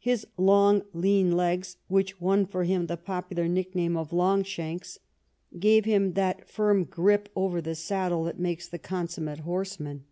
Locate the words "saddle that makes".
7.74-8.68